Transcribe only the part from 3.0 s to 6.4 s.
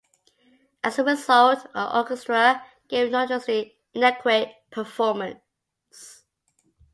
a notoriously inadequate performance.